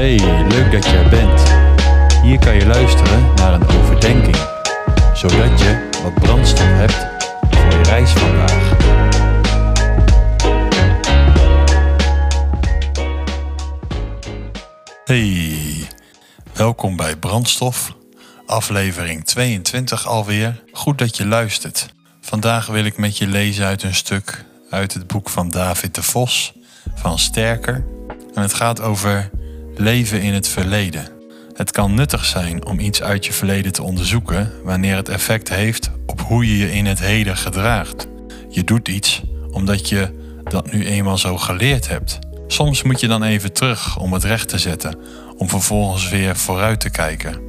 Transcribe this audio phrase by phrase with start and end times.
[0.00, 0.18] Hey,
[0.48, 1.42] leuk dat je er bent.
[2.22, 4.36] Hier kan je luisteren naar een overdenking,
[5.14, 7.06] zodat je wat brandstof hebt
[7.50, 8.76] voor je reis vandaag.
[15.04, 15.88] Hey,
[16.52, 17.94] welkom bij Brandstof,
[18.46, 20.62] aflevering 22 alweer.
[20.72, 21.88] Goed dat je luistert.
[22.20, 26.02] Vandaag wil ik met je lezen uit een stuk uit het boek van David de
[26.02, 26.52] Vos
[26.94, 27.84] van Sterker.
[28.34, 29.30] En het gaat over
[29.76, 31.08] leven in het verleden.
[31.52, 35.90] Het kan nuttig zijn om iets uit je verleden te onderzoeken wanneer het effect heeft
[36.06, 38.08] op hoe je je in het heden gedraagt.
[38.48, 40.08] Je doet iets omdat je
[40.44, 42.18] dat nu eenmaal zo geleerd hebt.
[42.46, 44.98] Soms moet je dan even terug om het recht te zetten,
[45.36, 47.40] om vervolgens weer vooruit te kijken.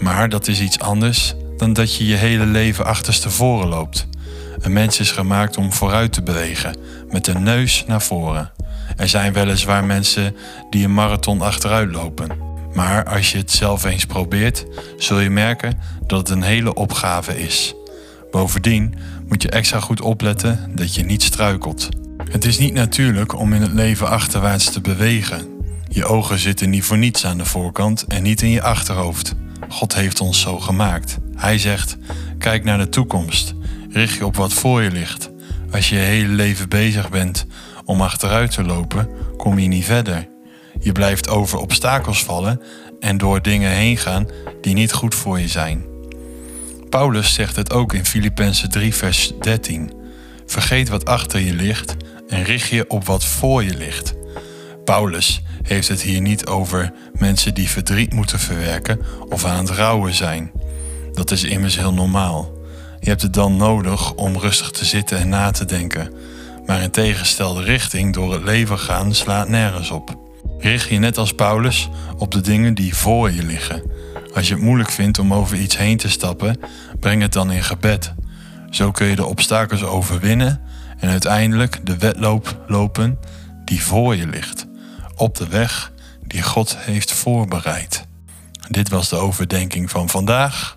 [0.00, 4.06] Maar dat is iets anders dan dat je je hele leven achterstevoren loopt.
[4.60, 6.76] Een mens is gemaakt om vooruit te bewegen,
[7.10, 8.52] met de neus naar voren.
[8.96, 10.36] Er zijn weliswaar mensen
[10.70, 12.28] die een marathon achteruit lopen.
[12.74, 17.42] Maar als je het zelf eens probeert, zul je merken dat het een hele opgave
[17.42, 17.74] is.
[18.30, 18.94] Bovendien
[19.28, 21.88] moet je extra goed opletten dat je niet struikelt.
[22.30, 25.48] Het is niet natuurlijk om in het leven achterwaarts te bewegen.
[25.88, 29.34] Je ogen zitten niet voor niets aan de voorkant en niet in je achterhoofd.
[29.68, 31.18] God heeft ons zo gemaakt.
[31.36, 31.96] Hij zegt:
[32.38, 33.54] kijk naar de toekomst.
[33.90, 35.30] Richt je op wat voor je ligt.
[35.70, 37.46] Als je je hele leven bezig bent
[37.84, 40.28] om achteruit te lopen, kom je niet verder.
[40.80, 42.60] Je blijft over obstakels vallen
[43.00, 44.28] en door dingen heen gaan
[44.60, 45.84] die niet goed voor je zijn.
[46.90, 49.92] Paulus zegt het ook in Filippenzen 3, vers 13.
[50.46, 51.96] Vergeet wat achter je ligt
[52.28, 54.14] en richt je op wat voor je ligt.
[54.84, 60.14] Paulus heeft het hier niet over mensen die verdriet moeten verwerken of aan het rouwen
[60.14, 60.52] zijn.
[61.12, 62.52] Dat is immers heel normaal.
[63.00, 66.12] Je hebt het dan nodig om rustig te zitten en na te denken.
[66.66, 70.18] Maar in tegenstelde richting door het leven gaan slaat nergens op.
[70.58, 73.82] Richt je net als Paulus op de dingen die voor je liggen.
[74.34, 76.60] Als je het moeilijk vindt om over iets heen te stappen,
[77.00, 78.14] breng het dan in gebed.
[78.70, 80.60] Zo kun je de obstakels overwinnen
[80.98, 83.18] en uiteindelijk de wedloop lopen
[83.64, 84.66] die voor je ligt.
[85.16, 85.92] Op de weg
[86.26, 88.04] die God heeft voorbereid.
[88.68, 90.76] Dit was de overdenking van vandaag.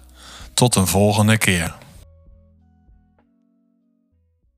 [0.54, 1.76] Tot een volgende keer.